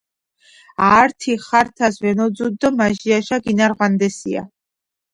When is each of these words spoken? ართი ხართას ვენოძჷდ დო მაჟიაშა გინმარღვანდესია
ართი 0.99 1.33
ხართას 1.45 1.95
ვენოძჷდ 2.03 2.53
დო 2.61 2.67
მაჟიაშა 2.79 3.37
გინმარღვანდესია 3.45 4.43